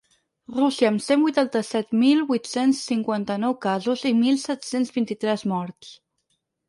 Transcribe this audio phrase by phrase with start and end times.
[0.59, 5.93] Rússia, amb cent vuitanta-set mil vuit-cents cinquanta-nou casos i mil set-cents vint-i-tres morts.